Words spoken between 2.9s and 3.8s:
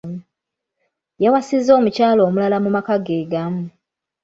ge gamu.